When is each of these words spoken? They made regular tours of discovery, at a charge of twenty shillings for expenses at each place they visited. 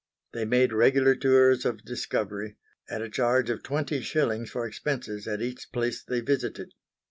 They 0.31 0.45
made 0.45 0.73
regular 0.73 1.13
tours 1.13 1.63
of 1.63 1.85
discovery, 1.85 2.57
at 2.89 3.03
a 3.03 3.07
charge 3.11 3.51
of 3.51 3.61
twenty 3.61 4.01
shillings 4.01 4.49
for 4.49 4.65
expenses 4.65 5.27
at 5.27 5.43
each 5.43 5.71
place 5.71 6.03
they 6.03 6.21
visited. 6.21 6.73